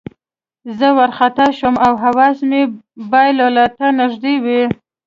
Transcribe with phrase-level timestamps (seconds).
[0.77, 2.61] زه وارخطا شوم او حواس مې
[3.11, 4.61] بایللو ته نږدې وو